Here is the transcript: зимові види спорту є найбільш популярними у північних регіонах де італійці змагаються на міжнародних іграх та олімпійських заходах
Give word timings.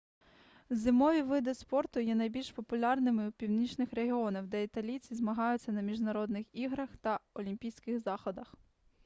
зимові 0.69 1.21
види 1.21 1.53
спорту 1.53 1.99
є 1.99 2.15
найбільш 2.15 2.51
популярними 2.51 3.29
у 3.29 3.31
північних 3.31 3.93
регіонах 3.93 4.45
де 4.45 4.63
італійці 4.63 5.15
змагаються 5.15 5.71
на 5.71 5.81
міжнародних 5.81 6.55
іграх 6.55 6.97
та 6.97 7.19
олімпійських 7.33 7.99
заходах 7.99 8.55